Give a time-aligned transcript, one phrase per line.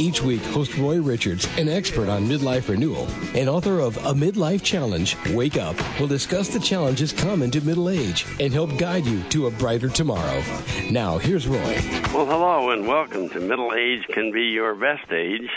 [0.00, 4.62] Each week, host Roy Richards, an expert on midlife renewal and author of A Midlife
[4.62, 9.22] Challenge, Wake Up, will discuss the challenges common to middle age and help guide you
[9.24, 10.42] to a brighter tomorrow.
[10.90, 11.78] Now, here's Roy.
[12.14, 15.50] Well, hello and welcome to Middle Age Can Be Your Best Age.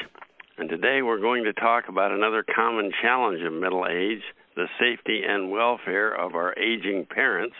[0.58, 4.24] And today we're going to talk about another common challenge of middle age
[4.58, 7.56] the safety and welfare of our aging parents.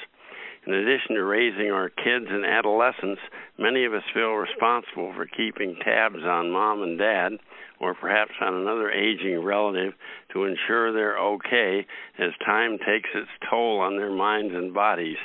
[0.68, 3.22] In addition to raising our kids and adolescents,
[3.58, 7.34] many of us feel responsible for keeping tabs on mom and dad,
[7.80, 9.94] or perhaps on another aging relative,
[10.32, 11.86] to ensure they're okay
[12.20, 15.18] as time takes its toll on their minds and bodies.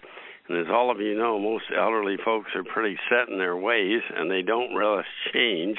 [0.48, 4.00] And as all of you know, most elderly folks are pretty set in their ways
[4.14, 5.76] and they don't relish change.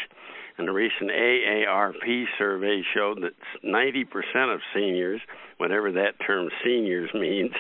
[0.58, 3.32] And a recent AARP survey showed that
[3.64, 5.22] 90% of seniors,
[5.58, 7.54] whatever that term seniors means,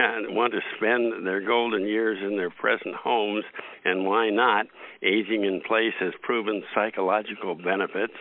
[0.30, 3.44] want to spend their golden years in their present homes.
[3.84, 4.66] And why not?
[5.02, 8.14] Aging in place has proven psychological benefits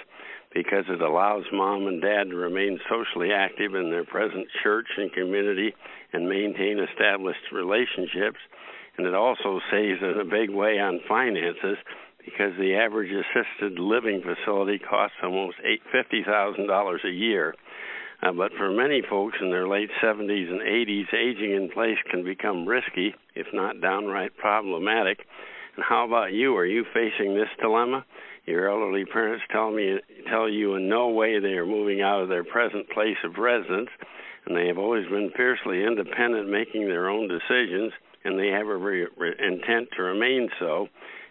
[0.54, 5.14] because it allows mom and dad to remain socially active in their present church and
[5.14, 5.74] community
[6.14, 8.40] and maintain established relationships.
[8.98, 11.78] And it also saves in a big way on finances
[12.24, 15.58] because the average assisted living facility costs almost
[15.92, 17.56] fifty thousand dollars a year.
[18.22, 22.23] Uh, but for many folks in their late 70s and 80s, aging in place can
[22.23, 25.20] become risky, if not downright problematic.
[25.76, 26.56] And how about you?
[26.58, 28.06] Are you facing this dilemma?
[28.45, 32.30] Your elderly parents tell me tell you in no way they are moving out of
[32.30, 33.89] their present place of residence,
[34.45, 37.94] and they have always been fiercely independent, making their own decisions,
[38.26, 39.08] and they have every
[39.39, 40.88] intent to remain so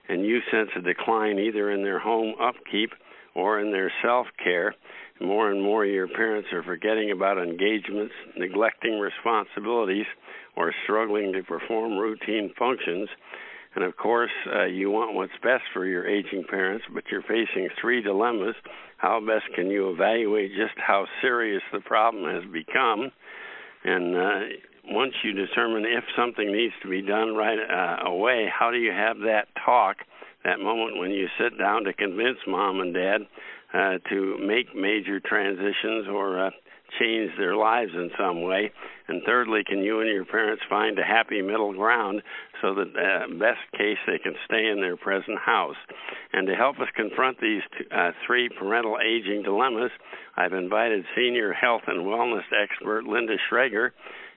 [0.09, 2.91] and you sense a decline either in their home upkeep
[3.35, 4.75] or in their self care.
[5.21, 10.07] More and more, your parents are forgetting about engagements, neglecting responsibilities,
[10.57, 13.09] or struggling to perform routine functions.
[13.75, 17.69] And of course, uh, you want what's best for your aging parents, but you're facing
[17.81, 18.55] three dilemmas.
[18.97, 23.11] How best can you evaluate just how serious the problem has become?
[23.85, 24.41] And uh,
[24.87, 28.93] once you determine if something needs to be done right uh, away, how do you
[28.93, 29.99] have that talk,
[30.45, 33.21] that moment when you sit down to convince mom and dad
[33.73, 36.51] uh, to make major transitions or uh,
[36.99, 38.71] change their lives in some way?
[39.09, 42.23] And thirdly, can you and your parents find a happy middle ground
[42.61, 45.77] so that, uh, best case, they can stay in their present house?
[46.33, 49.91] And to help us confront these two, uh, three parental aging dilemmas,
[50.37, 53.91] I've invited senior health and wellness expert Linda Schrager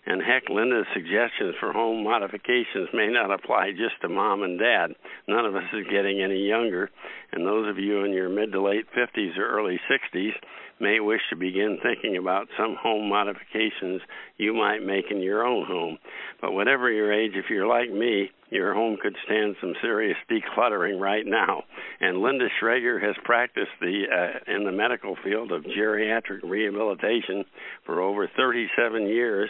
[0.06, 4.96] and heck, Linda's suggestions for home modifications may not apply just to mom and dad.
[5.28, 6.90] None of us is getting any younger,
[7.32, 10.34] and those of you in your mid to late 50s or early 60s
[10.80, 14.02] may wish to begin thinking about some home modifications
[14.38, 16.00] you might make in your own home.
[16.42, 21.00] But whatever your age, if you're like me, your home could stand some serious decluttering
[21.00, 21.64] right now.
[22.00, 27.46] And Linda Schrager has practiced the uh, in the medical field of geriatric rehabilitation
[27.86, 29.50] for over 37 years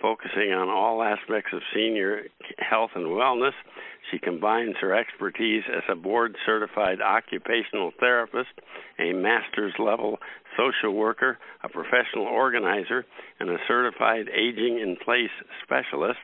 [0.00, 2.22] focusing on all aspects of senior
[2.58, 3.52] health and wellness.
[4.10, 8.50] She combines her expertise as a board certified occupational therapist,
[8.98, 10.18] a master's level
[10.56, 13.04] social worker, a professional organizer,
[13.38, 15.30] and a certified aging in place
[15.62, 16.18] specialist.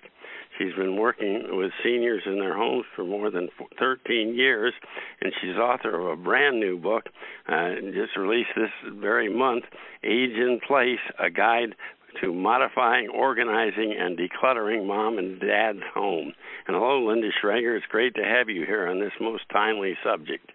[0.58, 4.72] She's been working with seniors in their homes for more than 13 years,
[5.20, 7.04] and she's author of a brand new book,
[7.46, 9.64] uh, just released this very month,
[10.02, 11.74] Age in Place, a guide
[12.20, 16.32] to modifying, organizing, and decluttering mom and dad's home.
[16.66, 17.76] And hello, Linda Schrager.
[17.76, 20.50] It's great to have you here on this most timely subject.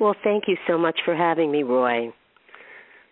[0.00, 2.12] Well, thank you so much for having me, Roy.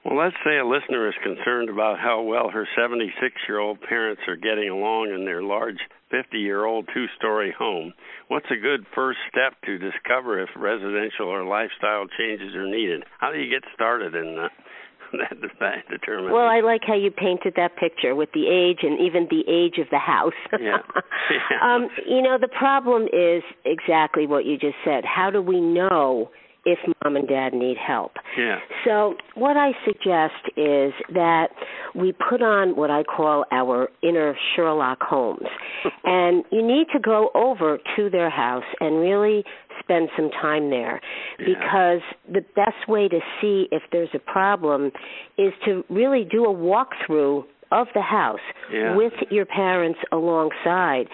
[0.04, 3.12] Well, let's say a listener is concerned about how well her 76
[3.46, 5.76] year old parents are getting along in their large
[6.10, 7.92] 50 year old two story home.
[8.28, 13.04] What's a good first step to discover if residential or lifestyle changes are needed?
[13.18, 14.36] How do you get started in
[15.60, 16.32] that, determines.
[16.32, 19.78] Well, I like how you painted that picture with the age and even the age
[19.78, 20.32] of the house.
[20.52, 20.78] yeah.
[21.30, 21.58] yeah.
[21.62, 25.04] Um, you know, the problem is exactly what you just said.
[25.04, 26.30] How do we know
[26.64, 28.12] if mom and dad need help.
[28.36, 28.58] Yeah.
[28.84, 31.48] So, what I suggest is that
[31.94, 35.48] we put on what I call our inner Sherlock Holmes.
[36.04, 39.44] and you need to go over to their house and really
[39.80, 41.00] spend some time there
[41.38, 41.46] yeah.
[41.46, 42.00] because
[42.32, 44.92] the best way to see if there's a problem
[45.38, 48.40] is to really do a walkthrough of the house
[48.72, 48.96] yeah.
[48.96, 51.04] with your parents alongside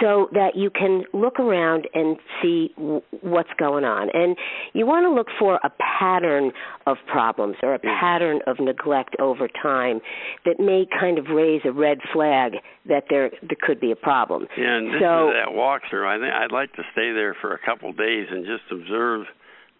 [0.00, 4.08] so that you can look around and see w- what's going on.
[4.12, 4.36] And
[4.72, 6.52] you want to look for a pattern
[6.86, 10.00] of problems or a pattern of neglect over time
[10.44, 12.54] that may kind of raise a red flag
[12.88, 14.46] that there there could be a problem.
[14.56, 16.06] Yeah, and so, that walkthrough.
[16.06, 19.26] I think I'd like to stay there for a couple days and just observe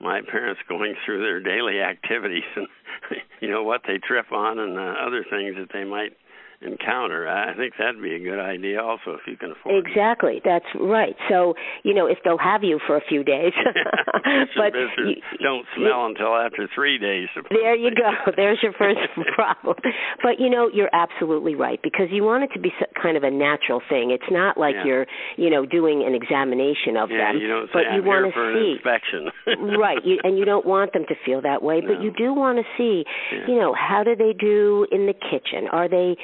[0.01, 2.67] my parents going through their daily activities and
[3.41, 6.17] you know what they trip on and uh, other things that they might
[6.63, 7.29] encounter.
[7.29, 10.37] I think that'd be a good idea also if you can afford Exactly.
[10.37, 10.41] It.
[10.41, 10.41] Exactly.
[10.45, 11.17] That's right.
[11.29, 11.55] So,
[11.85, 13.53] you know, if they'll have you for a few days.
[14.57, 17.29] but you, don't smell you, until after 3 days.
[17.35, 17.63] Supposedly.
[17.63, 18.33] There you go.
[18.37, 19.01] There's your first
[19.35, 19.77] problem.
[20.23, 22.71] But you know, you're absolutely right because you want it to be
[23.01, 24.11] kind of a natural thing.
[24.11, 24.85] It's not like yeah.
[24.85, 25.07] you're,
[25.37, 28.53] you know, doing an examination of yeah, them, you don't but say, you want to
[28.53, 29.31] see inspection.
[29.79, 32.03] right, you, and you don't want them to feel that way, but no.
[32.03, 33.47] you do want to see, yeah.
[33.49, 35.69] you know, how do they do in the kitchen?
[35.73, 36.17] Are they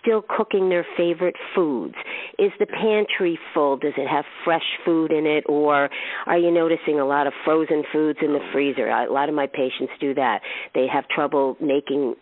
[0.00, 1.94] still cooking their favorite foods?
[2.38, 3.76] Is the pantry full?
[3.76, 5.88] Does it have fresh food in it, or
[6.26, 8.88] are you noticing a lot of frozen foods in the freezer?
[8.88, 10.40] A lot of my patients do that.
[10.74, 12.14] They have trouble making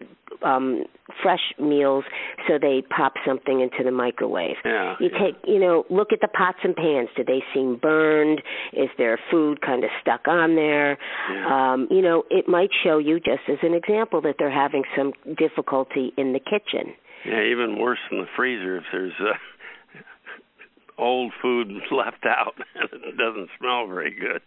[0.43, 0.85] um
[1.23, 2.05] fresh meals
[2.47, 6.29] so they pop something into the microwave yeah, you take you know look at the
[6.29, 8.43] pots and pans do they seem burned
[8.73, 10.99] is there food kind of stuck on there
[11.31, 11.73] yeah.
[11.73, 15.13] um you know it might show you just as an example that they're having some
[15.39, 16.93] difficulty in the kitchen
[17.27, 19.35] yeah, even worse than the freezer if there's uh,
[20.99, 24.41] old food left out and it doesn't smell very good.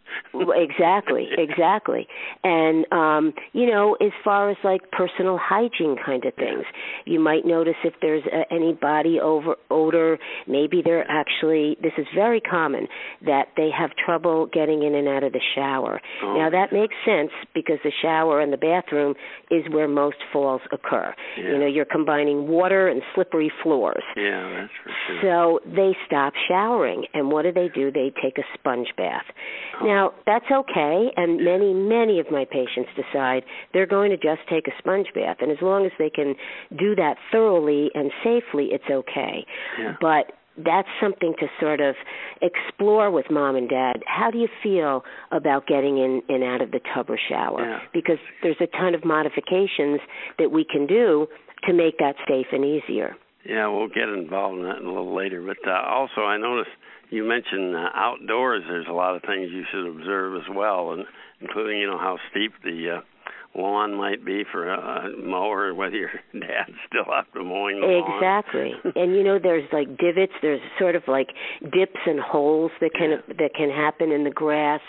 [0.56, 2.08] exactly, exactly.
[2.44, 6.66] And um, you know, as far as like personal hygiene kind of things,
[7.06, 10.18] you might notice if there's uh, any body over odor,
[10.48, 12.88] maybe they're actually this is very common
[13.26, 16.02] that they have trouble getting in and out of the shower.
[16.24, 16.38] Oh.
[16.38, 19.16] Now that makes sense because the shower and the bathroom
[19.52, 21.14] is where most falls occur.
[21.38, 21.44] Yeah.
[21.44, 24.04] You know, you're combining water and slippery floors.
[24.16, 25.22] Yeah, that's for sure.
[25.22, 29.26] So they stop showering and what do they do they take a sponge bath
[29.82, 29.86] oh.
[29.86, 33.44] now that's okay and many many of my patients decide
[33.74, 36.36] they're going to just take a sponge bath and as long as they can
[36.78, 39.46] do that thoroughly and safely it's okay
[39.80, 39.96] yeah.
[40.02, 40.34] but
[40.66, 41.96] that's something to sort of
[42.42, 44.04] explore with mom and dad.
[44.08, 47.64] How do you feel about getting in and out of the tub or shower?
[47.64, 47.80] Yeah.
[47.94, 50.02] Because there's a ton of modifications
[50.38, 51.28] that we can do
[51.66, 53.16] to make that safe and easier.
[53.46, 55.42] Yeah, we'll get involved in that a little later.
[55.42, 56.72] But uh, also, I noticed
[57.10, 58.64] you mentioned uh, outdoors.
[58.68, 61.06] There's a lot of things you should observe as well, and
[61.42, 66.12] including you know how steep the uh, lawn might be for a mower, whether your
[66.34, 68.14] dad's still up to mowing the lawn.
[68.18, 68.72] Exactly.
[69.02, 70.34] and you know, there's like divots.
[70.42, 71.30] There's sort of like
[71.64, 73.34] dips and holes that can Yeah.
[73.40, 74.82] that can happen in the grass.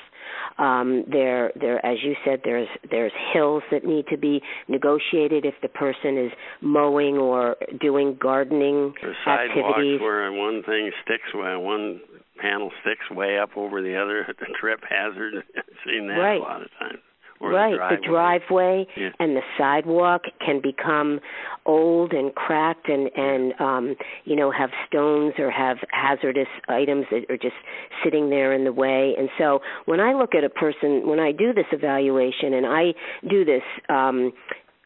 [0.59, 5.55] Um, there, there, as you said, there's there's hills that need to be negotiated if
[5.63, 8.93] the person is mowing or doing gardening
[9.25, 10.01] sidewalks activities.
[10.01, 12.01] where one thing sticks where one
[12.39, 15.35] panel sticks way up over the other, the trip hazard.
[15.57, 16.41] I've seen that Right.
[16.41, 17.01] a lot of times.
[17.41, 19.11] Right, the the driveway Yeah.
[19.19, 21.21] and the sidewalk can become
[21.65, 27.25] old and cracked and and um you know have stones or have hazardous items that
[27.31, 27.57] are just
[28.05, 29.15] sitting there in the way.
[29.19, 32.93] And so when I look at a person when I do this evaluation and I
[33.29, 34.33] do this um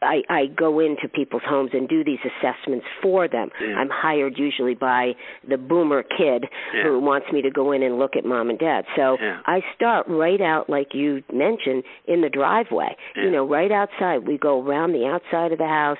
[0.05, 3.49] I, I go into people's homes and do these assessments for them.
[3.61, 3.77] Yeah.
[3.77, 5.13] I'm hired usually by
[5.49, 6.45] the boomer kid
[6.75, 6.83] Yeah.
[6.85, 8.85] who wants me to go in and look at mom and dad.
[8.97, 9.41] So Yeah.
[9.47, 12.97] I start right out, like you mentioned, in the driveway.
[13.17, 14.27] You know, right outside.
[14.27, 15.99] We go around the outside of the house.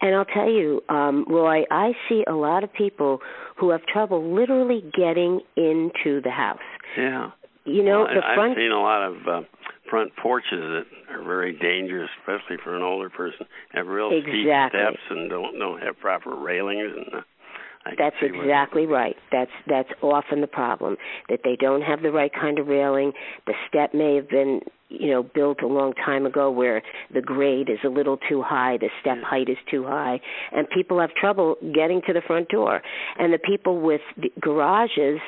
[0.00, 3.20] And I'll tell you, um, Roy, I see a lot of people
[3.56, 6.58] who have trouble literally getting into the house.
[6.98, 7.30] Yeah.
[7.64, 9.40] You know, well, the front I've seen a lot of uh,
[9.88, 13.46] front porches that are very dangerous, especially for an older person.
[13.72, 16.92] Have real steep steps and don't don't have proper railings.
[16.96, 19.16] And uh, That's exactly right.
[19.30, 20.96] That's that's often the problem
[21.28, 23.12] that they don't have the right kind of railing.
[23.46, 27.68] The step may have been, you know, built a long time ago where the grade
[27.68, 30.20] is a little too high, the step height is too high,
[30.52, 32.82] and people have trouble getting to the front door.
[33.18, 35.20] And the people with the garages,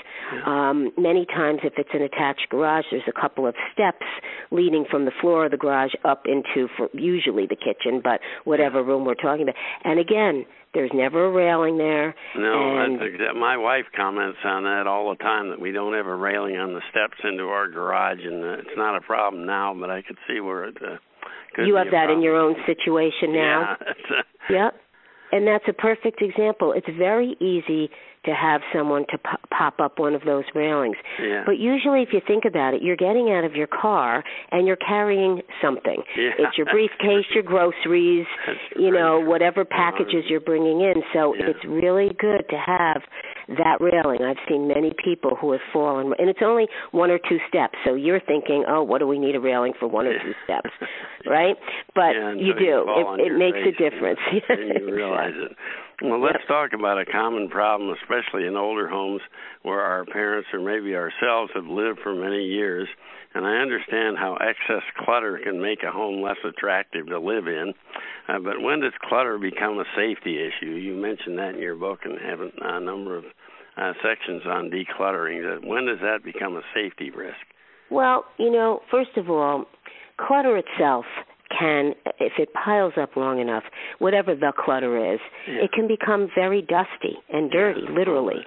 [0.47, 4.07] um, many times if it's an attached garage, there's a couple of steps
[4.51, 8.83] leading from the floor of the garage up into for usually the kitchen, but whatever
[8.83, 9.57] room we're talking about.
[9.85, 10.45] And again,
[10.79, 12.15] there's never a railing there.
[12.37, 16.07] No, and that's my wife comments on that all the time that we don't have
[16.07, 19.75] a railing on the steps into our garage, and uh, it's not a problem now.
[19.79, 20.97] But I could see where it uh,
[21.55, 23.77] could you have that in your own situation now.
[23.81, 23.87] Yeah,
[24.19, 24.23] uh,
[24.55, 24.75] Yep.
[25.33, 26.73] and that's a perfect example.
[26.73, 27.91] It's very easy
[28.29, 29.19] to have someone to
[29.51, 30.97] pop up one of those railings.
[31.21, 31.43] Yeah.
[31.47, 34.77] But usually, if you think about it, you're getting out of your car and you're
[34.77, 36.03] carrying something.
[36.17, 36.31] Yeah.
[36.39, 41.03] It's your briefcase, your groceries, That's you know, whatever packages you're bringing in.
[41.15, 41.47] So Yeah.
[41.51, 43.03] it's really good to have
[43.57, 44.21] that railing.
[44.23, 47.75] I've seen many people who have fallen, and it's only one or two steps.
[47.85, 50.69] So you're thinking, oh, what do we need a railing for one or two steps,
[51.27, 51.57] right?
[51.95, 52.85] But Yeah, you do.
[53.19, 54.21] it it makes a difference.
[54.49, 55.57] and you realize it.
[56.01, 59.21] Well, let's talk about a common problem, especially in older homes
[59.63, 62.87] where our parents or maybe ourselves have lived for many years.
[63.35, 67.75] And I understand how excess clutter can make a home less attractive to live in.
[68.29, 70.71] Uh, but when does clutter become a safety issue?
[70.71, 73.25] You mentioned that in your book and have a number of
[73.77, 75.43] uh, sections on decluttering.
[75.43, 77.39] That when does that become a safety risk?
[77.91, 79.65] Well, you know, first of all,
[80.17, 81.07] clutter itself
[81.57, 83.65] can, if it piles up long enough,
[83.99, 85.65] whatever the clutter is, Yeah.
[85.65, 88.45] it can become very dusty and dirty, Yeah, literally.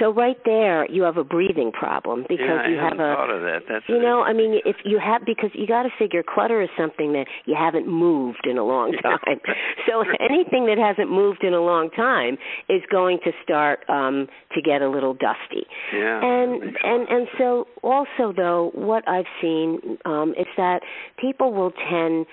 [0.00, 3.30] So right there, you have a breathing problem because yeah, I you have a thought
[3.30, 3.60] of that.
[3.68, 6.68] That's you know, I mean, if you have because you got to figure clutter is
[6.76, 9.40] something that you haven't moved in a long time.
[9.86, 12.36] so anything that hasn't moved in a long time
[12.68, 15.66] is going to start um to get a little dusty.
[15.94, 20.80] Yeah, And and and so also though what I've seen um is that
[21.18, 22.26] people will tend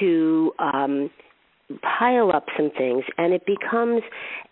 [0.00, 1.10] to um
[1.98, 4.02] pile up some things and it becomes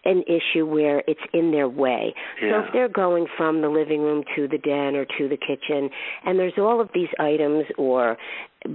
[0.05, 2.13] an issue where it's in their way.
[2.41, 5.91] So if they're going from the living room to the den or to the kitchen
[6.25, 8.17] and there's all of these items or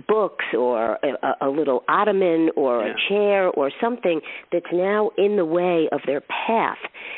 [0.07, 2.93] books or a, a little ottoman or Yeah.
[2.93, 6.77] a chair or something that's now in the way of their path,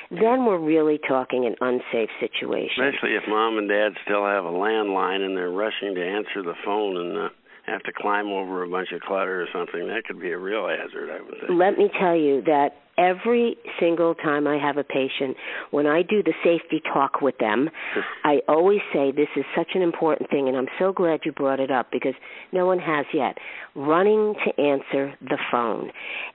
[0.09, 2.83] then we're really talking an unsafe situation.
[2.85, 6.55] Especially if mom and dad still have a landline and they're rushing to answer the
[6.65, 7.29] phone and uh,
[7.65, 9.87] have to climb over a bunch of clutter or something.
[9.87, 11.51] That could be a real hazard, I would think.
[11.51, 15.37] Let me tell you that every single time I have a patient,
[15.71, 17.69] when I do the safety talk with them,
[18.23, 21.59] I always say this is such an important thing, and I'm so glad you brought
[21.59, 22.13] it up because
[22.51, 23.37] no one has yet.
[23.75, 25.91] Running to answer the phone.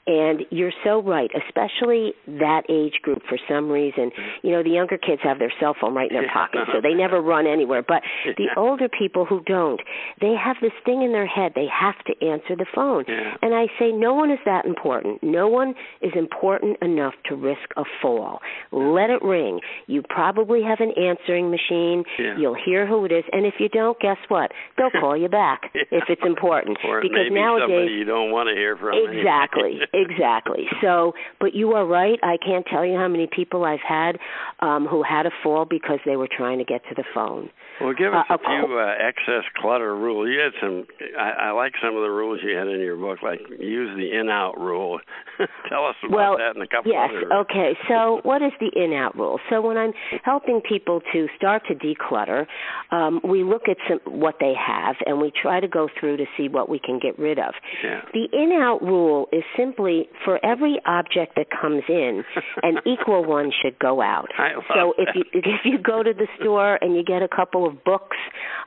[0.07, 4.11] And you're so right, especially that age group for some reason.
[4.11, 4.47] Mm-hmm.
[4.47, 6.95] You know, the younger kids have their cell phone right in their pocket, so they
[6.95, 7.85] never run anywhere.
[7.87, 8.03] But
[8.37, 9.81] the older people who don't,
[10.21, 13.05] they have this thing in their head, they have to answer the phone.
[13.09, 13.35] Yeah.
[13.43, 15.23] And I say, no one is that important.
[15.23, 18.41] No one is important enough to risk a fall.
[18.73, 19.61] Let it ring.
[19.87, 22.05] You probably have an answering machine.
[22.19, 22.39] Yeah.
[22.39, 23.25] You'll hear who it is.
[23.33, 24.53] And if you don't, guess what?
[24.79, 25.83] They'll call you back Yeah.
[25.91, 26.79] if it's important.
[26.85, 28.95] Or because nowadays, you don't want to hear from.
[29.11, 30.67] Exactly, exactly.
[30.81, 32.19] So, but you are right.
[32.23, 34.19] I can't tell you how many people I've had
[34.61, 37.51] um, who had a fall because they were trying to get to the phone.
[37.81, 40.29] Well, give us Uh, a few uh, excess clutter rules.
[40.33, 40.87] You had some.
[41.19, 44.19] I, I like some of the rules you had in your book, like use the
[44.19, 44.99] in-out rule.
[45.69, 47.11] Tell us about well, that and a couple yes.
[47.11, 47.43] other.
[47.43, 47.77] Okay.
[47.89, 49.39] So, what is the in-out rule?
[49.51, 49.93] So, when I'm
[50.25, 52.47] helping people to start to declutter,
[52.91, 56.25] um, we look at some, what they have and we try to go through to
[56.37, 57.55] see what we can get rid of.
[57.83, 58.01] Yeah.
[58.13, 62.25] The in-out rule is simply for every object that comes in,
[62.63, 64.29] an equal one should go out.
[64.39, 65.17] I love so if that.
[65.17, 68.17] you if you go to the store and you get a couple of books,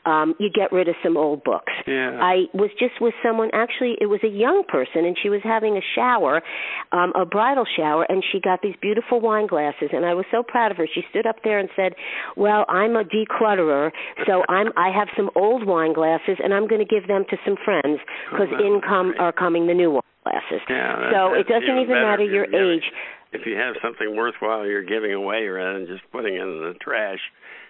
[0.06, 1.72] um, you get rid of some old books.
[1.88, 2.18] Yeah.
[2.22, 3.50] I was just with someone.
[3.54, 6.42] Actually, it was a young person, and she was having a shower,
[6.92, 9.90] um, a bridal shower, and she got these beautiful wine glasses.
[9.94, 10.88] And I was so proud of her.
[10.94, 11.94] She stood up there and said,
[12.36, 13.92] "Well, I'm a declutterer,
[14.28, 17.38] so I'm I have some old wine glasses, and I'm going to give them to
[17.46, 18.00] some friends
[18.32, 19.20] because Oh, in come great.
[19.22, 20.62] are coming the new wine glasses.
[20.70, 22.92] Yeah, that- so it doesn't even better matter your giving- age.
[23.32, 26.74] If you have something worthwhile you're giving away rather than just putting it in the
[26.82, 27.20] trash,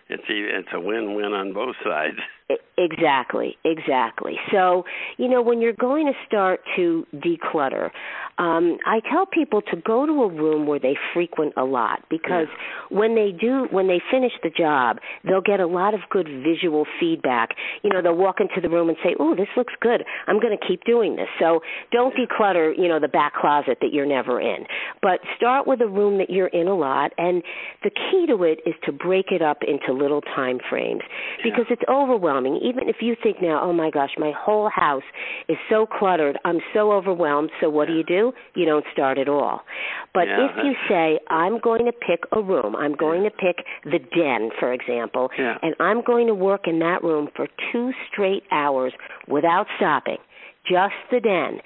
[0.07, 2.17] it's it's a win-win on both sides.
[2.77, 4.35] Exactly, exactly.
[4.51, 4.83] So,
[5.17, 7.89] you know, when you're going to start to declutter,
[8.37, 12.47] um, I tell people to go to a room where they frequent a lot because
[12.89, 16.85] when they do, when they finish the job, they'll get a lot of good visual
[16.99, 17.49] feedback.
[17.83, 20.05] You know, they'll walk into the room and say, "Oh, this looks good.
[20.27, 21.59] I'm going to keep doing this." So,
[21.91, 24.65] don't declutter, you know, the back closet that you're never in,
[25.01, 27.11] but start with a room that you're in a lot.
[27.17, 27.43] And
[27.83, 31.01] the key to it is to break it up into little time frames
[31.43, 32.38] because it's overwhelming.
[32.45, 35.03] Even if you think now, oh my gosh, my whole house
[35.47, 37.49] is so cluttered, I'm so overwhelmed.
[37.61, 38.31] So what do you do?
[38.55, 39.61] You don't start at all.
[40.13, 43.65] But Yeah, if you say, I'm going to pick a room, I'm going to pick
[43.85, 45.57] the den, for example, Yeah.
[45.61, 48.93] and I'm going to work in that room for two straight hours
[49.27, 50.17] without stopping.
[50.69, 51.59] Just the den.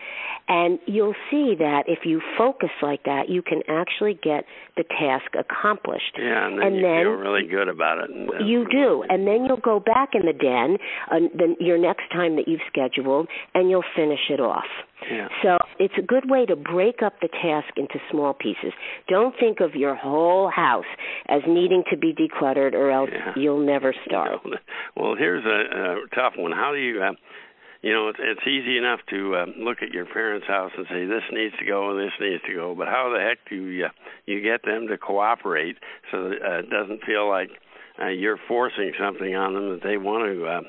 [0.47, 4.43] And you'll see that if you focus like that, you can actually get
[4.75, 6.17] the task accomplished.
[6.19, 8.09] Yeah, and then and you then, feel really good about it.
[8.45, 10.77] You do, and then you'll go back in the den,
[11.09, 14.65] uh, the, your next time that you've scheduled, and you'll finish it off.
[15.09, 15.27] Yeah.
[15.41, 18.73] So it's a good way to break up the task into small pieces.
[19.07, 20.85] Don't think of your whole house
[21.29, 23.31] as needing to be decluttered, or else Yeah.
[23.37, 24.39] you'll never start.
[24.97, 26.51] Well, here's a, a tough one.
[26.51, 27.11] How do you, uh,
[27.83, 31.05] you know, it's, it's easy enough to uh, look at your parents' house and say
[31.05, 33.85] this needs to go and this needs to go, but how the heck do you,
[33.85, 33.89] uh,
[34.25, 35.75] you get them to cooperate
[36.09, 37.49] so that uh, it doesn't feel like
[38.01, 40.61] uh, you're forcing something on them that they want to uh,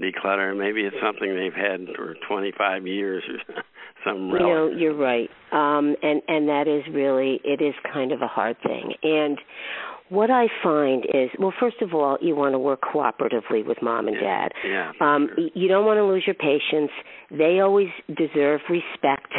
[0.00, 0.56] declutter?
[0.56, 3.62] Maybe it's something they've had for 25 years or
[4.04, 4.30] some.
[4.30, 8.26] You know, you're right, um, and and that is really it is kind of a
[8.26, 8.94] hard thing.
[9.02, 9.38] And
[10.10, 14.06] what I find is, well, first of all, you want to work cooperatively with mom
[14.06, 14.52] and dad.
[14.66, 14.92] Yeah.
[15.00, 15.48] Um, sure.
[15.54, 16.90] You don't want to lose your patience.
[17.30, 19.32] They always deserve respect.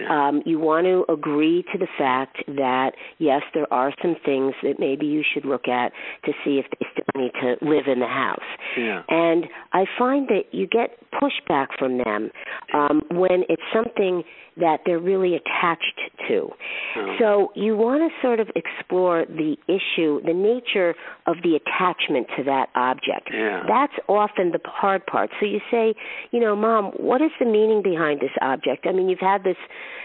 [0.00, 0.28] Yeah.
[0.28, 4.76] Um, you want to agree to the fact that yes, there are some things that
[4.78, 5.92] maybe you should look at
[6.24, 8.38] to see if they still need to live in the house.
[8.76, 9.02] Yeah.
[9.08, 12.30] And I find that you get pushback from them
[12.74, 14.22] um, when it's something
[14.56, 16.48] that they're really attached to.
[16.96, 17.16] Oh.
[17.18, 20.94] So you want to sort of explore the issue, the nature
[21.26, 23.30] of the attachment to that object.
[23.32, 23.62] Yeah.
[23.68, 25.30] That's often the hard part.
[25.40, 25.94] So you say,
[26.30, 28.86] you know, mom, what is the meaning behind this object?
[28.88, 29.56] I mean, you've had this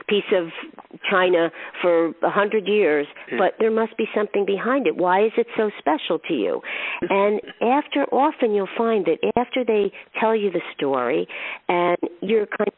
[0.08, 0.48] piece of
[1.10, 1.50] china
[1.82, 3.38] for a hundred years, Yeah.
[3.38, 4.98] but there must be something behind it.
[4.98, 6.62] Why is it so special to you?
[7.10, 11.28] and after, often you'll find that after they tell you the story
[11.70, 12.74] and you're kind of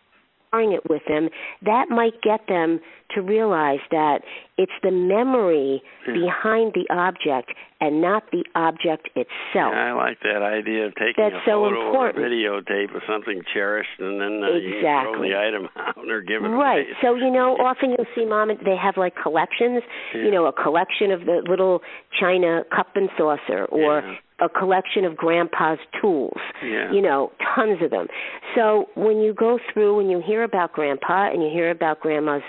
[0.53, 1.29] sharing it with them,
[1.63, 2.79] that might get them
[3.15, 4.19] to realize that
[4.57, 6.13] it's the memory Yeah.
[6.13, 9.73] behind the object and not the object itself.
[9.73, 12.25] I like that idea of taking That's a so photo important.
[12.25, 16.43] or videotape of something cherished, and then uh, you throw the item out or give
[16.43, 16.53] it Right.
[16.53, 16.63] away.
[16.63, 16.87] Right.
[17.01, 19.83] So you know, often you'll see mom and they have like collections.
[20.15, 20.21] Yeah.
[20.23, 21.81] You know, a collection of the little
[22.19, 24.15] china cup and saucer, or Yeah.
[24.43, 26.37] A collection of grandpa's tools.
[26.63, 26.91] Yeah.
[26.91, 28.07] You know, tons of them.
[28.55, 32.41] So when you go through and you hear about grandpa and you hear about grandma's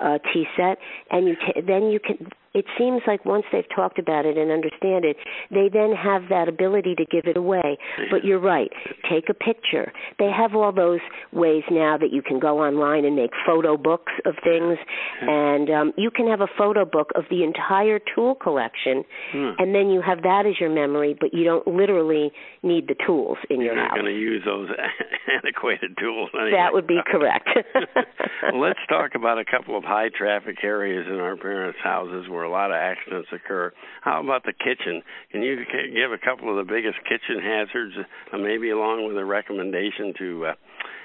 [0.00, 0.78] uh, tea set,
[1.10, 2.28] and you t- then you can.
[2.54, 5.16] It seems like once they've talked about it and understand it,
[5.50, 7.78] they then have that ability to give it away.
[8.10, 8.70] But you're right.
[9.10, 9.92] Take a picture.
[10.18, 11.00] They have all those
[11.32, 14.76] ways now that you can go online and make photo books of things,
[15.22, 19.50] and um, you can have a photo book of the entire tool collection, Hmm.
[19.58, 21.16] and then you have that as your memory.
[21.18, 22.32] But you don't literally
[22.62, 24.68] need the tools in You're your not going to use those
[25.34, 26.30] antiquated tools.
[26.34, 26.52] Anyway.
[26.52, 27.48] That would be correct.
[28.54, 32.50] let's talk about a couple of high traffic areas in our parents' houses where a
[32.50, 33.72] lot of accidents occur.
[34.02, 35.02] How about the kitchen?
[35.30, 35.56] Can you
[35.94, 37.94] give a couple of the biggest kitchen hazards,
[38.32, 40.54] uh, maybe along with a recommendation to uh,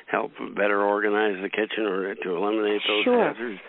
[0.07, 3.33] help better organize the kitchen or to eliminate those Sure.
[3.33, 3.59] hazards?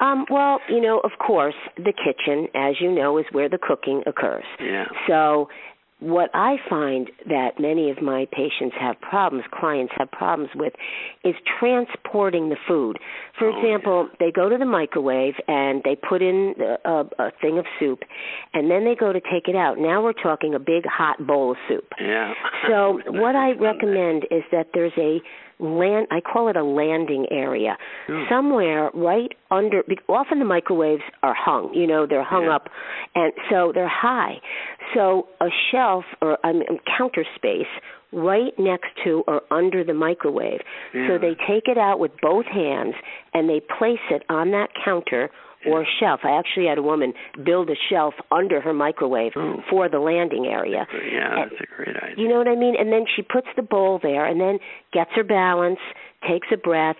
[0.00, 4.02] Um, well, you know, of course, the kitchen, as you know, is where the cooking
[4.06, 4.44] occurs.
[4.60, 4.86] Yeah.
[5.06, 5.48] So,
[6.04, 10.74] what I find that many of my patients have problems, clients have problems with,
[11.24, 12.98] is transporting the food.
[13.38, 17.30] For Oh, example, they go to the microwave and they put in a, a, a
[17.40, 18.00] thing of soup,
[18.52, 19.78] and then they go to take it out.
[19.78, 21.84] Now we're talking a big hot bowl of soup.
[22.00, 22.34] Yeah.
[22.68, 25.20] So what I recommend is that there's a
[25.58, 27.76] land I call it a landing area.
[28.28, 32.56] Somewhere right under be- often the microwaves are hung, you know, they're hung Yeah.
[32.56, 32.68] up
[33.14, 34.40] and so they're high.
[34.94, 37.66] So a shelf or I mean counter space
[38.12, 40.60] right next to or under the microwave.
[40.92, 41.08] Yeah.
[41.08, 42.94] So they take it out with both hands
[43.32, 45.30] and they place it on that counter
[45.66, 46.20] or shelf.
[46.24, 47.12] I actually had a woman
[47.44, 49.62] build a shelf under her microwave Oh.
[49.70, 50.86] for the landing area.
[51.12, 52.14] Yeah, that's a great idea.
[52.16, 52.74] You know what I mean?
[52.78, 54.58] And then she puts the bowl there and then
[54.92, 55.78] gets her balance,
[56.28, 56.96] takes a breath,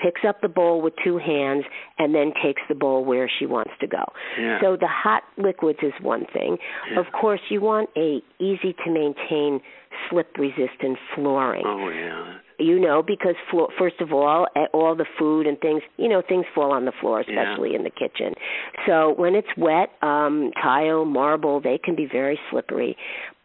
[0.00, 1.64] picks up the bowl with two hands,
[1.98, 4.04] and then takes the bowl where she wants to go.
[4.40, 4.60] Yeah.
[4.60, 6.56] So the hot liquids is one thing.
[6.92, 7.00] Yeah.
[7.00, 9.60] Of course, you want a easy to maintain
[10.08, 11.64] slip resistant flooring.
[11.66, 12.38] Oh yeah.
[12.58, 16.22] You know, because floor, first of all, eh, all the food and things, you know,
[16.28, 17.40] things fall on the floor, Yeah.
[17.40, 18.34] especially in the kitchen.
[18.86, 22.96] So when it's wet, um, tile, marble, they can be very slippery.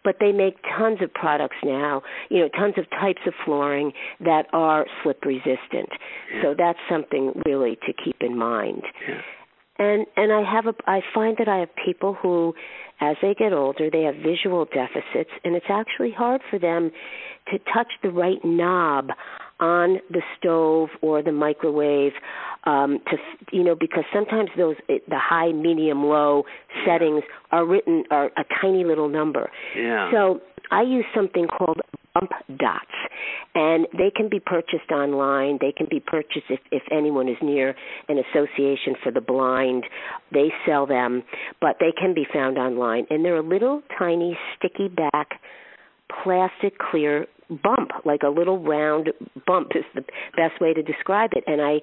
[0.04, 4.47] But they make tons of products now, you know, tons of types of flooring that
[4.52, 5.89] are slip resistant.
[6.41, 8.84] So that's something really to keep in mind.
[9.08, 9.21] Yeah.
[9.84, 12.54] And and I have a I find that I have people who
[13.02, 16.91] as they get older they have visual deficits and it's actually hard for them
[17.52, 19.10] to touch the right knob
[19.60, 22.13] on the stove or the microwave
[22.66, 23.18] um to
[23.52, 26.44] you know because sometimes those the high medium low
[26.86, 29.50] settings are written are a tiny little number.
[29.78, 30.12] Yeah.
[30.12, 31.82] so I use something called
[32.13, 32.86] bump dots
[33.56, 35.58] and they can be purchased online.
[35.62, 37.76] They can be purchased if if anyone is near
[38.10, 39.86] an association for the blind.
[40.32, 41.24] They sell them
[41.62, 43.06] but they can be found online.
[43.10, 45.39] And they're a little tiny sticky back
[46.24, 49.10] plastic clear bump, like a little round
[49.45, 50.01] bump is the
[50.36, 51.43] best way to describe it.
[51.47, 51.82] And I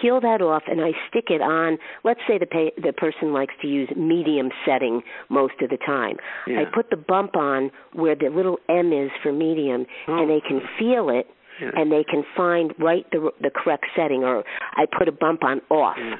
[0.00, 1.78] peel that off and I stick it on.
[2.04, 6.16] Let's say the pay, the person likes to use medium setting most of the time.
[6.46, 6.60] Yeah.
[6.60, 10.18] I put the bump on where the little M is for medium, Oh.
[10.18, 11.26] and they can feel it.
[11.60, 11.70] Yeah.
[11.76, 14.44] And they can find right the the correct setting, or
[14.76, 16.16] I put a bump on off, Yeah.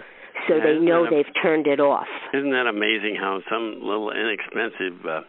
[0.46, 2.07] so Yeah, they know a- they've turned it off.
[2.35, 5.22] Isn't that amazing how some little inexpensive uh,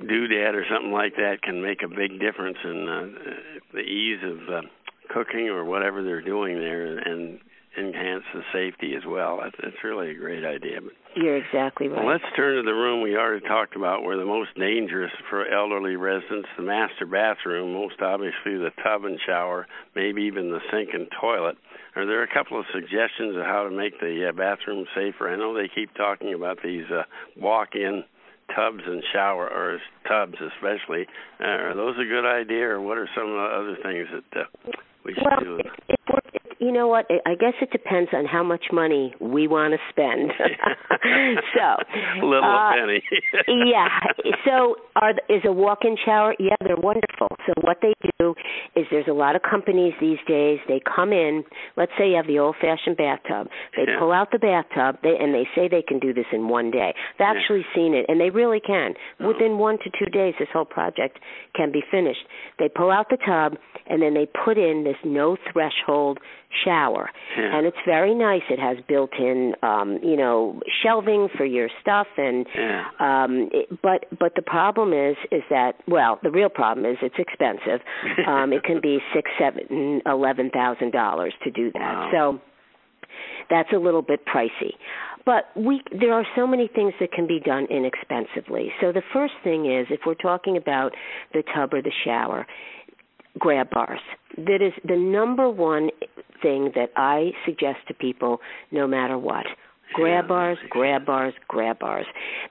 [0.00, 3.30] doodad or something like that can make a big difference in uh,
[3.72, 4.60] the ease of uh,
[5.08, 7.38] cooking or whatever they're doing there and
[7.76, 9.40] enhance the safety as well.
[9.42, 10.80] That's, that's really a great idea.
[10.80, 12.04] But You're exactly right.
[12.04, 15.46] well, let's turn to the room we already talked about where the most dangerous for
[15.46, 20.90] elderly residents, the master bathroom, most obviously the tub and shower, maybe even the sink
[20.92, 21.56] and toilet.
[21.96, 25.28] Are there a couple of suggestions of how to make the uh, bathroom safer?
[25.28, 27.02] I know they keep talking about these uh,
[27.36, 28.04] walk-in
[28.54, 29.78] tubs and shower or
[30.08, 31.06] tubs especially.
[31.40, 34.40] Uh, are those a good idea or what are some of the other things that
[34.40, 34.44] uh,
[35.04, 35.56] we should Well, do?
[35.58, 36.23] it, it,
[36.64, 37.06] you know what?
[37.26, 40.30] I guess it depends on how much money we want to spend.
[41.54, 43.02] so, little uh, penny.
[43.48, 43.88] yeah.
[44.46, 46.34] So, are is a walk-in shower?
[46.38, 47.28] Yeah, they're wonderful.
[47.46, 48.34] So, what they do
[48.76, 50.58] is there's a lot of companies these days.
[50.68, 51.44] They come in.
[51.76, 53.48] Let's say you have the old-fashioned bathtub.
[53.76, 53.98] They Yeah.
[53.98, 54.98] pull out the bathtub.
[55.02, 56.94] They and they say they can do this in one day.
[57.18, 57.34] They've Yeah.
[57.38, 58.94] actually seen it, and they really can.
[59.20, 59.28] Oh.
[59.28, 61.18] Within one to two days, this whole project
[61.54, 62.26] can be finished.
[62.58, 66.18] They pull out the tub and then they put in this no threshold
[66.64, 67.56] shower Yeah.
[67.56, 72.46] and it's very nice it has built-in um you know shelving for your stuff and
[72.54, 72.84] Yeah.
[73.00, 77.18] um it, but but the problem is is that well the real problem is it's
[77.18, 77.80] expensive
[78.26, 82.08] um it can be six seven eleven thousand dollars to do that Wow.
[82.12, 82.40] so
[83.50, 84.72] that's a little bit pricey
[85.26, 89.34] but we there are so many things that can be done inexpensively so the first
[89.42, 90.92] thing is if we're talking about
[91.32, 92.46] the tub or the shower
[93.38, 94.00] grab bars.
[94.36, 95.90] That is the number one
[96.42, 99.46] thing that I suggest to people no matter what.
[99.92, 102.06] Grab bars, grab bars, grab bars,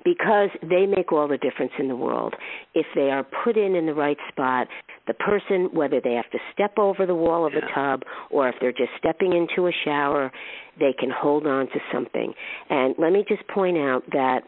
[0.06, 2.36] because they make all the difference in the world.
[2.74, 4.68] If they are put in in the right spot,
[5.08, 7.68] the person, whether they have to step over the wall of Yeah.
[7.74, 10.32] tub or if they're just stepping into a shower,
[10.80, 12.34] they can hold on to something.
[12.70, 14.42] And let me just point out that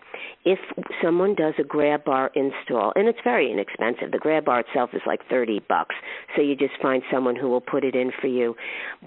[0.44, 0.60] if
[1.04, 5.02] someone does a grab bar install, and it's very inexpensive, the grab bar itself is
[5.06, 5.96] like 30 bucks,
[6.36, 8.56] so you just find someone who will put it in for you.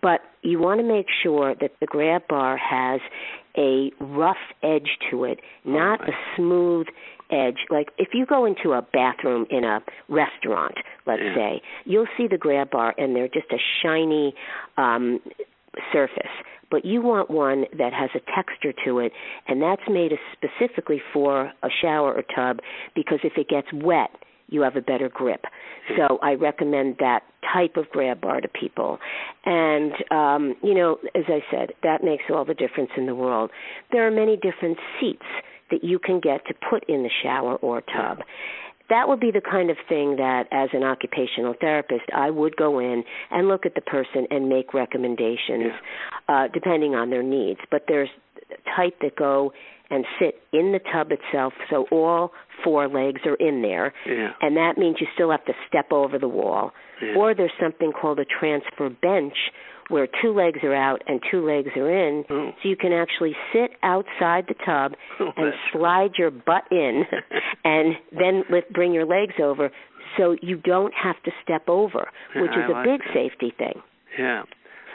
[0.00, 3.00] But you want to make sure that the grab bar has
[3.57, 6.87] a rough edge to it, not a smooth
[7.31, 7.59] edge.
[7.70, 10.74] Like if you go into a bathroom in a restaurant,
[11.07, 11.35] let's Yeah.
[11.35, 14.35] say, you'll see the grab bar and they're just a shiny
[14.76, 15.20] um
[15.92, 16.31] surface.
[16.70, 19.12] But you want one that has a texture to it,
[19.46, 22.59] and that's made specifically for a shower or tub
[22.94, 24.11] because if it gets wet,
[24.48, 25.44] you have a better grip.
[25.96, 27.20] So I recommend that
[27.52, 28.98] type of grab bar to people.
[29.44, 33.50] And um, you know, as I said, that makes all the difference in the world.
[33.92, 35.26] There are many different seats
[35.70, 38.18] that you can get to put in the shower or tub.
[38.90, 42.79] That would be the kind of thing that, as an occupational therapist, I would go
[42.79, 45.72] in and look at the person and make recommendations
[46.29, 47.61] uh, depending on their needs.
[47.70, 48.09] But there's
[48.77, 49.53] type that go
[49.90, 54.33] and sit in the tub itself, so all four legs are in there, Yeah.
[54.42, 56.72] and that means you still have to step over the wall.
[57.03, 57.14] Yeah.
[57.16, 59.35] Or there's something called a transfer bench
[59.88, 62.51] where two legs are out and two legs are in, Oh.
[62.62, 67.05] so you can actually sit outside the tub Oh, and slide your butt in
[67.64, 69.70] and then lift, bring your legs over
[70.16, 73.14] so you don't have to step over, Yeah, which is I a like big that.
[73.14, 73.83] safety thing.
[74.18, 74.42] Yeah.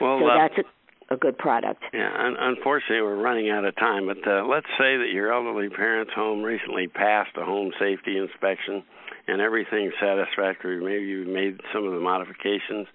[0.02, 0.68] Well, So uh, that's
[1.10, 1.84] a, a good product.
[1.94, 4.08] Yeah, un- unfortunately, we're running out of time.
[4.08, 8.84] But uh, let's say that your elderly parents' home recently passed a home safety inspection,
[9.28, 10.84] and everything's satisfactory.
[10.84, 12.88] Maybe you made some of the modifications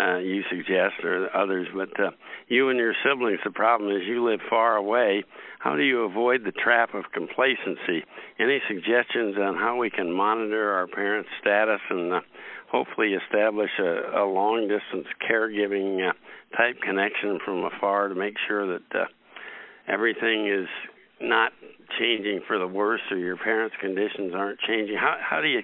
[0.00, 1.68] uh, you suggest, or others.
[1.74, 2.10] But uh,
[2.48, 5.24] you and your siblings, the problem is you live far away.
[5.58, 8.04] How do you avoid the trap of complacency?
[8.38, 12.20] Any suggestions on how we can monitor our parents' status and uh,
[12.70, 16.12] hopefully establish a, a long distance caregiving uh,
[16.56, 19.04] type connection from afar to make sure that uh,
[19.88, 20.68] everything is
[21.20, 21.52] not
[21.98, 24.96] changing for the worse or your parents' conditions aren't changing.
[24.96, 25.62] How how do you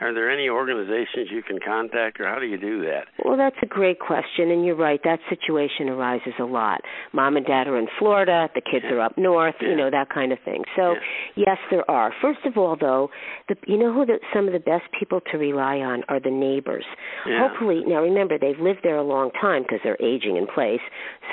[0.00, 3.06] are there any organizations you can contact, or how do you do that?
[3.24, 5.00] Well, that's a great question, and you're right.
[5.04, 6.82] That situation arises a lot.
[7.12, 8.96] Mom and dad are in Florida, the kids yeah.
[8.96, 9.70] are up north, yeah.
[9.70, 10.64] you know that kind of thing.
[10.76, 11.44] So, yeah.
[11.46, 12.12] yes, there are.
[12.20, 13.08] First of all, though,
[13.48, 16.30] the, you know who the, some of the best people to rely on are the
[16.30, 16.84] neighbors.
[17.26, 20.80] Hopefully, now remember they've lived there a long time because they're aging in place,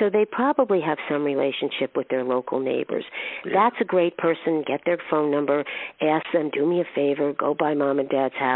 [0.00, 3.04] so they probably have some relationship with their local neighbors.
[3.44, 4.64] That's a great person.
[4.66, 5.64] Get their phone number.
[6.00, 8.53] Ask them, do me a favor, go by mom and dad's house,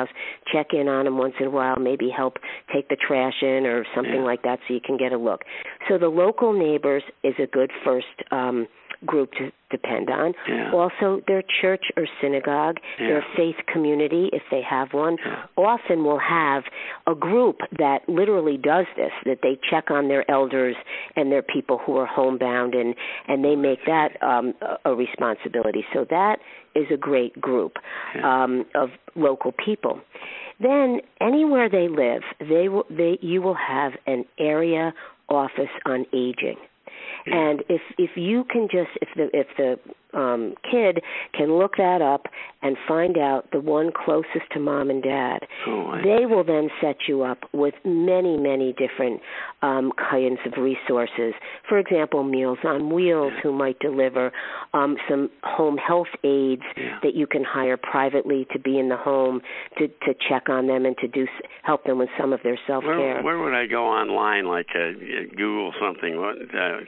[0.53, 2.37] check in on them once in a while, maybe help
[2.73, 4.23] take the trash in or something yeah.
[4.23, 5.43] like that so you can get a look.
[5.89, 8.69] So the local neighbors is a good first um
[9.07, 10.33] group to depend on.
[10.49, 10.73] Yeah.
[10.73, 13.07] Also, their church or synagogue, yeah.
[13.07, 15.45] their faith community, if they have one, yeah.
[15.57, 16.65] often will have
[17.07, 20.75] a group that literally does this, that they check on their elders
[21.17, 22.95] and their people who are homebound, and,
[23.29, 25.85] and they make that um, a responsibility.
[25.93, 26.39] So that
[26.79, 27.75] is a great group
[28.23, 30.01] um, of local people.
[30.61, 34.93] Then anywhere they live, they will, they you will have an area
[35.29, 36.57] office on aging.
[37.27, 39.79] And if if you can just if the if the
[40.15, 41.01] um, kid
[41.35, 42.27] can look that up
[42.63, 46.97] and find out the one closest to mom and dad, oh, they will then set
[47.07, 49.21] you up with many many different
[49.63, 51.35] um, kinds of resources.
[51.69, 53.41] For example, Meals on Wheels, yeah.
[53.43, 54.33] who might deliver
[54.75, 56.99] um, some home health aides yeah.
[57.03, 59.41] that you can hire privately to be in the home
[59.79, 61.27] to to check on them and to do
[61.63, 62.97] help them with some of their self care.
[62.97, 64.47] Where, where, would I go online?
[64.47, 64.93] Like uh,
[65.37, 66.19] Google something?
[66.19, 66.37] What?
[66.55, 66.81] Uh,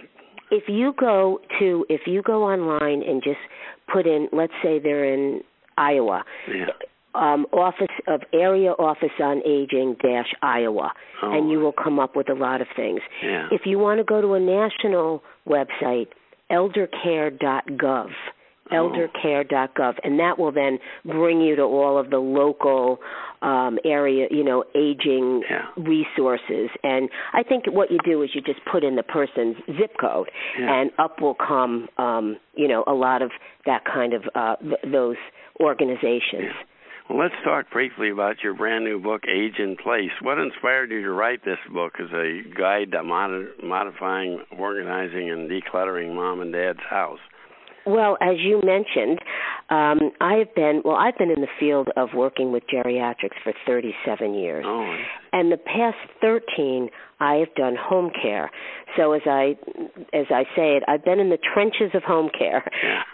[0.50, 3.38] if you go to if you go online and just
[3.92, 5.40] put in let's say they're in
[5.76, 6.66] Iowa yeah.
[7.14, 11.32] um office of area office on aging dash Iowa oh.
[11.32, 13.48] and you will come up with a lot of things yeah.
[13.50, 16.08] if you want to go to a national website
[16.50, 18.10] eldercare.gov
[18.72, 22.98] eldercare.gov and that will then bring you to all of the local
[23.42, 25.66] um, area, you know, aging yeah.
[25.76, 26.70] resources.
[26.82, 30.30] And I think what you do is you just put in the person's zip code,
[30.58, 30.80] yeah.
[30.80, 33.30] and up will come, um, you know, a lot of
[33.66, 35.16] that kind of uh, th- those
[35.60, 36.42] organizations.
[36.42, 36.52] Yeah.
[37.08, 40.12] Well, let's talk briefly about your brand new book, Age in Place.
[40.22, 45.50] What inspired you to write this book as a guide to mod- modifying, organizing, and
[45.50, 47.18] decluttering mom and dad's house?
[47.86, 49.20] Well, as you mentioned,
[49.70, 50.96] um, I've been well.
[50.96, 54.96] I've been in the field of working with geriatrics for 37 years, oh.
[55.32, 56.90] And the past 13
[57.20, 58.50] I have done home care.
[58.96, 59.56] So as I
[60.12, 62.64] as I say it, I've been in the trenches of home care.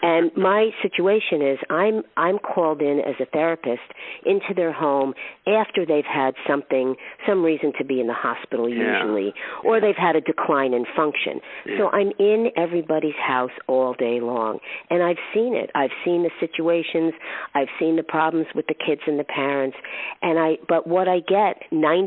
[0.01, 3.83] And my situation is I'm I'm called in as a therapist
[4.25, 5.13] into their home
[5.45, 6.95] after they've had something
[7.27, 9.03] some reason to be in the hospital yeah.
[9.03, 9.81] usually or yeah.
[9.81, 11.41] they've had a decline in function.
[11.65, 11.77] Yeah.
[11.77, 15.69] So I'm in everybody's house all day long and I've seen it.
[15.75, 17.13] I've seen the situations,
[17.53, 19.77] I've seen the problems with the kids and the parents
[20.21, 21.61] and I but what I get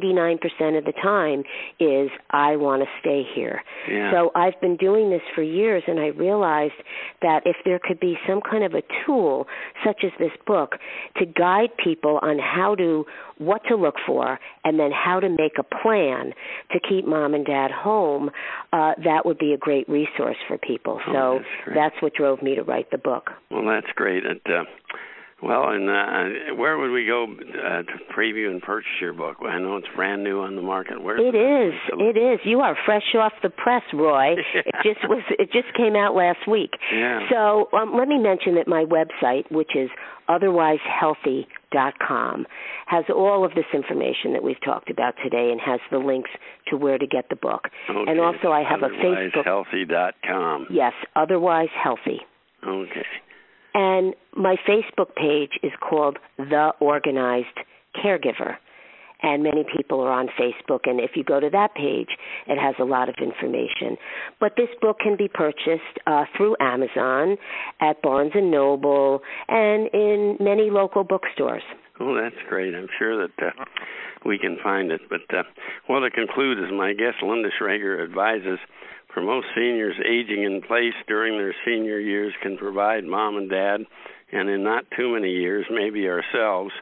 [0.08, 1.44] 99% of the time
[1.78, 3.62] is I want to stay here.
[3.90, 4.12] Yeah.
[4.12, 6.74] So I've been doing this for years, and I realized
[7.22, 9.46] that if there could be some kind of a tool,
[9.84, 10.76] such as this book,
[11.16, 13.04] to guide people on how to,
[13.38, 16.32] what to look for, and then how to make a plan
[16.72, 18.30] to keep mom and dad home,
[18.72, 21.00] uh, that would be a great resource for people.
[21.06, 23.30] Oh, so that's, that's, what drove me to write the book.
[23.50, 24.24] Well, that's great.
[24.24, 24.64] And, uh,
[25.42, 29.38] well, and uh, where would we go uh, to preview and purchase your book?
[29.42, 31.02] I know it's brand new on the market.
[31.02, 31.74] Where it is.
[31.98, 32.40] It is.
[32.44, 34.36] You are fresh off the press, Roy.
[34.54, 34.62] yeah.
[34.66, 35.22] It just was.
[35.38, 36.70] It just came out last week.
[36.94, 37.20] Yeah.
[37.30, 39.88] So um, let me mention that my website, which is
[40.28, 42.46] otherwisehealthy.com,
[42.86, 46.30] has all of this information that we've talked about today, and has the links
[46.68, 47.68] to where to get the book.
[47.88, 48.10] Okay.
[48.10, 49.46] And also, I have a Facebook.
[49.46, 50.66] Otherwisehealthy.com.
[50.70, 52.20] Yes, otherwise healthy.
[52.66, 53.06] Okay.
[53.74, 57.58] And my Facebook page is called The Organized
[57.96, 58.56] Caregiver.
[59.22, 62.08] And many people are on Facebook, and if you go to that page,
[62.46, 63.98] it has a lot of information.
[64.40, 67.36] But this book can be purchased uh, through Amazon,
[67.82, 71.62] at Barnes and Noble, and in many local bookstores.
[72.00, 72.74] Oh, that's great.
[72.74, 73.64] I'm sure that uh,
[74.24, 75.02] we can find it.
[75.10, 75.42] But uh,
[75.86, 78.58] well, to conclude, as my guest Linda Schrager advises,
[79.14, 83.80] for most seniors, aging in place during their senior years can provide mom and dad,
[84.32, 86.72] and in not too many years, maybe ourselves,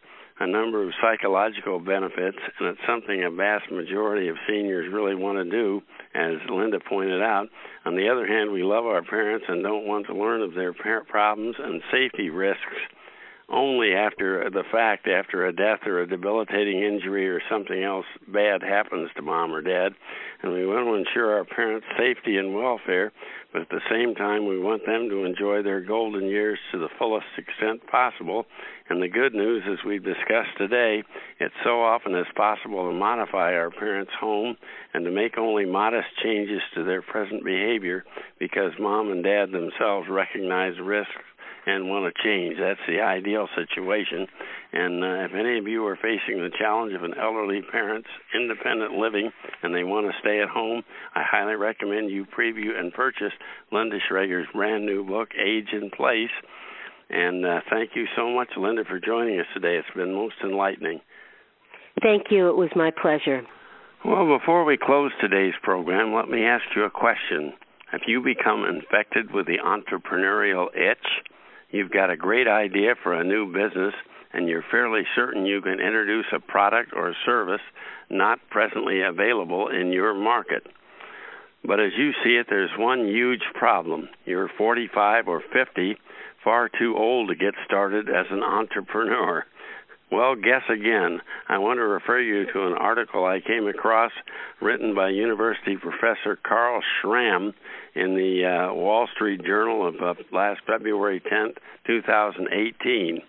[0.41, 5.39] a number of psychological benefits, and it's something a vast majority of seniors really want
[5.39, 5.83] to do,
[6.15, 7.49] as Linda pointed out.
[7.85, 10.73] On the other hand, we love our parents and don't want to learn of their
[10.73, 12.77] parent problems and safety risks
[13.51, 18.63] only after the fact, after a death or a debilitating injury or something else bad
[18.63, 19.95] happens to mom or dad.
[20.43, 23.11] And we want to ensure our parents' safety and welfare,
[23.53, 26.91] but at the same time, we want them to enjoy their golden years to the
[26.99, 28.45] fullest extent possible.
[28.91, 31.03] And the good news, as we've discussed today,
[31.41, 34.57] it's so often as possible to modify our parents' home
[34.93, 38.05] and to make only modest changes to their present behavior
[38.39, 41.13] because mom and dad themselves recognize risks
[41.69, 42.57] and want to change.
[42.59, 44.27] That's the ideal situation.
[44.73, 48.95] And uh, if any of you are facing the challenge of an elderly parent's independent
[48.95, 49.31] living
[49.63, 50.83] and they want to stay at home,
[51.15, 53.33] I highly recommend you preview and purchase
[53.71, 56.33] Linda Schrager's brand new book, Age in Place.
[57.11, 59.77] And uh, thank you so much, Linda, for joining us today.
[59.77, 61.01] It's been most enlightening.
[62.03, 62.49] Thank you.
[62.49, 63.43] It was my pleasure.
[64.05, 67.53] Well, before we close today's program, let me ask you a question.
[67.91, 71.07] Have you become infected with the entrepreneurial itch?
[71.71, 73.95] You've got a great idea for a new business,
[74.33, 77.61] and you're fairly certain you can introduce a product or service
[78.11, 80.67] not presently available in your market.
[81.65, 84.09] But as you see it, there's one huge problem.
[84.25, 85.97] You're 45 or 50,
[86.43, 89.45] far too old to get started as an entrepreneur.
[90.11, 91.21] Well, guess again.
[91.49, 94.13] I want to refer you to an article I came across
[94.61, 97.53] written by University professor Carl Schramm
[97.95, 103.21] in the uh, Wall Street Journal of uh, last February 10th, 2018.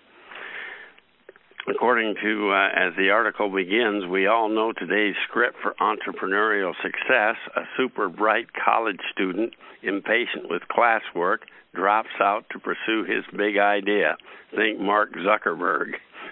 [1.67, 7.35] According to, uh, as the article begins, we all know today's script for entrepreneurial success.
[7.57, 11.39] A super bright college student, impatient with classwork,
[11.75, 14.15] drops out to pursue his big idea.
[14.55, 15.91] Think Mark Zuckerberg.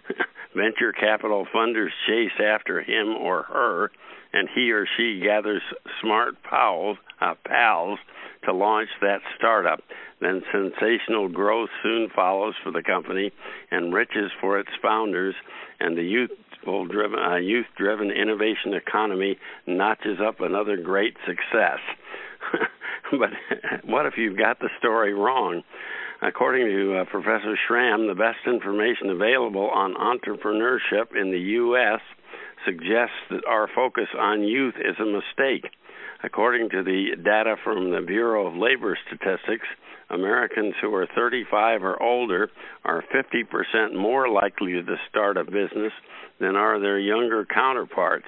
[0.57, 3.91] Venture capital funders chase after him or her,
[4.33, 5.61] and he or she gathers
[6.01, 7.99] smart pals, uh, pals
[8.43, 9.81] to launch that startup.
[10.19, 13.31] Then sensational growth soon follows for the company
[13.69, 15.35] and riches for its founders,
[15.79, 21.79] and the youthful driven, uh, youth-driven innovation economy notches up another great success.
[23.11, 23.29] but
[23.85, 25.63] what if you've got the story wrong?
[26.21, 32.01] According to uh, Professor Schramm, the best information available on entrepreneurship in the U.S.
[32.65, 35.71] suggests that our focus on youth is a mistake.
[36.23, 39.67] According to the data from the Bureau of Labor Statistics,
[40.09, 42.49] Americans who are 35 or older
[42.83, 45.93] are 50% more likely to start a business
[46.39, 48.25] than are their younger counterparts.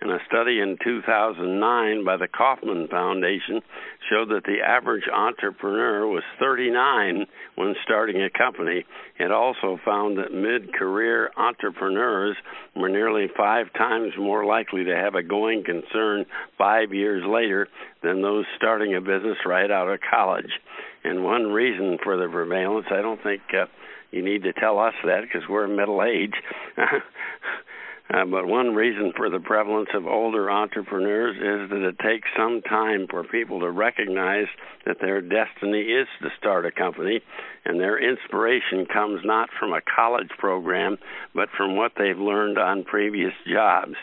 [0.00, 3.60] And a study in 2009 by the Kauffman Foundation
[4.08, 8.86] showed that the average entrepreneur was 39 when starting a company.
[9.18, 12.36] It also found that mid career entrepreneurs
[12.74, 16.24] were nearly five times more likely to have a going concern
[16.56, 17.68] five years later
[18.02, 20.50] than those starting a business right out of college.
[21.04, 23.66] And one reason for the prevalence, I don't think uh,
[24.10, 26.34] you need to tell us that because we're middle age.
[28.12, 32.60] Uh, but one reason for the prevalence of older entrepreneurs is that it takes some
[32.62, 34.46] time for people to recognize
[34.84, 37.20] that their destiny is to start a company,
[37.64, 40.96] and their inspiration comes not from a college program,
[41.34, 43.94] but from what they've learned on previous jobs.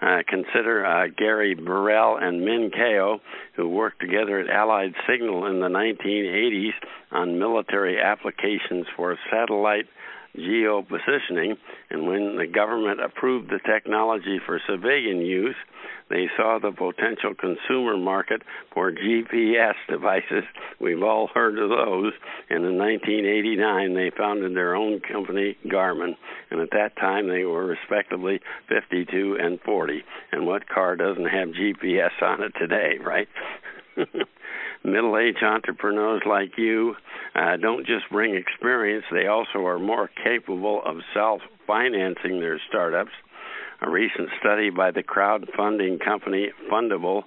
[0.00, 3.20] Uh, consider uh, Gary Burrell and Min Kao,
[3.54, 6.72] who worked together at Allied Signal in the 1980s
[7.12, 9.86] on military applications for satellite
[10.36, 11.56] geo positioning,
[11.90, 15.56] and when the government approved the technology for civilian use,
[16.08, 18.42] they saw the potential consumer market
[18.74, 20.44] for GPS devices.
[20.78, 22.12] We've all heard of those.
[22.50, 26.16] And in 1989, they founded their own company, Garmin.
[26.50, 30.04] And at that time, they were respectively 52 and 40.
[30.32, 33.28] And what car doesn't have GPS on it today, right?
[34.84, 36.94] middle aged entrepreneurs like you
[37.34, 43.12] uh, don't just bring experience, they also are more capable of self financing their startups.
[43.80, 47.24] A recent study by the crowdfunding company Fundable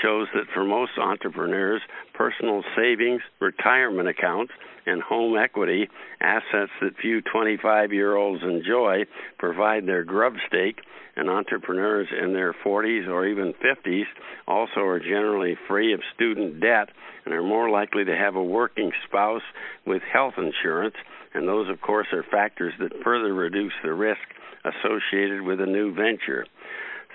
[0.00, 1.82] shows that for most entrepreneurs,
[2.14, 4.52] personal savings, retirement accounts,
[4.88, 5.88] and home equity,
[6.20, 9.04] assets that few 25 year olds enjoy,
[9.38, 10.80] provide their grub stake,
[11.18, 14.04] and entrepreneurs in their 40s or even 50s
[14.46, 16.90] also are generally free of student debt
[17.24, 19.42] and are more likely to have a working spouse
[19.84, 20.94] with health insurance.
[21.34, 24.20] And those, of course, are factors that further reduce the risk
[24.64, 26.46] associated with a new venture.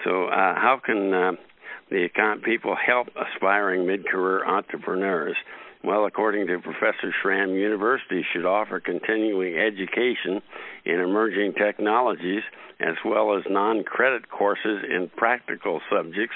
[0.04, 1.32] So, uh, how can uh,
[1.90, 5.36] the account people help aspiring mid-career entrepreneurs?
[5.84, 10.42] Well, according to Professor Schramm, universities should offer continuing education
[10.86, 12.44] in emerging technologies
[12.80, 16.36] as well as non credit courses in practical subjects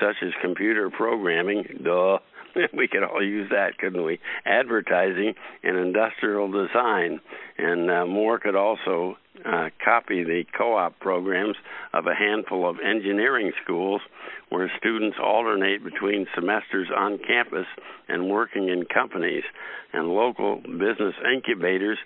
[0.00, 2.18] such as computer programming, duh,
[2.72, 4.20] we could all use that, couldn't we?
[4.44, 7.20] Advertising and industrial design.
[7.58, 11.56] And uh, more could also uh, copy the co op programs
[11.92, 14.00] of a handful of engineering schools
[14.48, 17.66] where students alternate between semesters on campus
[18.08, 19.42] and working in companies.
[19.92, 21.98] And local business incubators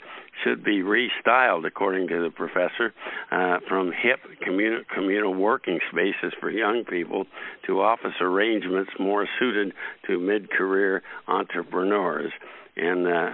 [0.45, 2.95] should be restyled, according to the professor,
[3.31, 7.25] uh, from hip communal, communal working spaces for young people
[7.67, 9.73] to office arrangements more suited
[10.07, 12.33] to mid career entrepreneurs.
[12.77, 13.31] And uh,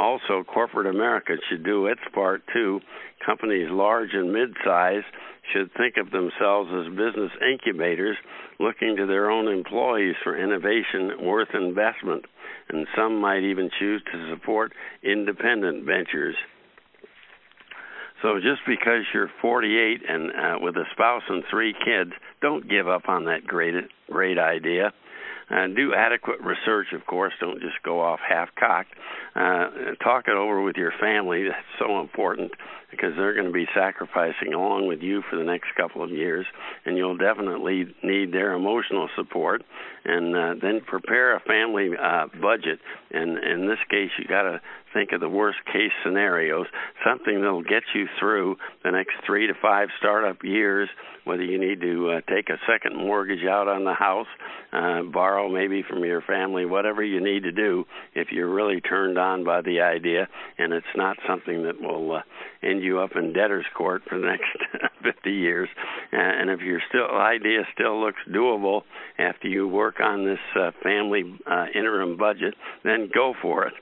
[0.00, 2.80] also, corporate America should do its part too.
[3.24, 5.04] Companies large and mid sized
[5.52, 8.16] should think of themselves as business incubators
[8.58, 12.24] looking to their own employees for innovation worth investment,
[12.70, 14.72] and some might even choose to support
[15.02, 16.36] independent ventures.
[18.22, 22.88] So just because you're 48 and uh, with a spouse and three kids, don't give
[22.88, 23.74] up on that great
[24.10, 24.92] great idea.
[25.50, 27.32] Uh, do adequate research, of course.
[27.40, 28.92] Don't just go off half cocked.
[29.34, 31.44] Uh, talk it over with your family.
[31.44, 32.52] That's so important
[32.90, 36.46] because they're going to be sacrificing along with you for the next couple of years,
[36.84, 39.62] and you'll definitely need their emotional support.
[40.02, 42.80] And uh, then prepare a family uh, budget.
[43.10, 44.62] And in this case, you got to
[44.94, 46.66] think of the worst case scenarios,
[47.06, 50.88] something that'll get you through the next three to five startup years,
[51.24, 54.26] whether you need to uh, take a second mortgage out on the house,
[54.72, 57.84] uh, borrow maybe from your family, whatever you need to do
[58.14, 60.28] if you're really turned on by the idea
[60.58, 62.22] and it's not something that will uh,
[62.62, 64.50] end you up in debtor's court for the next
[65.02, 65.68] 50 years.
[66.12, 68.82] And if your still idea still looks doable
[69.18, 72.54] after you work on this uh, family uh, interim budget,
[72.84, 73.74] then go for it.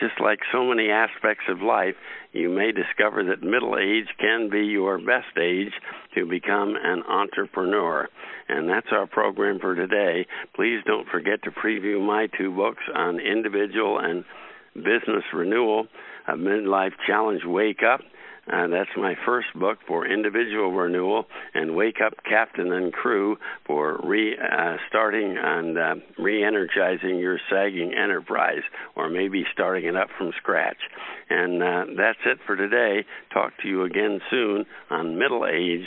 [0.00, 1.94] Just like so many aspects of life,
[2.32, 5.72] you may discover that middle age can be your best age
[6.14, 8.06] to become an entrepreneur.
[8.48, 10.26] And that's our program for today.
[10.54, 14.24] Please don't forget to preview my two books on individual and
[14.74, 15.86] business renewal,
[16.28, 18.00] a midlife challenge wake up
[18.52, 23.36] uh, that's my first book for individual renewal, and Wake Up Captain and Crew
[23.66, 28.62] for restarting uh, and uh, re energizing your sagging enterprise,
[28.94, 30.78] or maybe starting it up from scratch.
[31.28, 33.04] And uh, that's it for today.
[33.32, 35.86] Talk to you again soon on Middle Age